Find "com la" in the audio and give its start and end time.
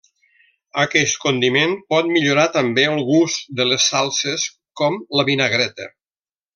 4.83-5.31